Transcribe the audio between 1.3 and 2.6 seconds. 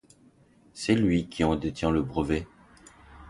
en détient le brevet.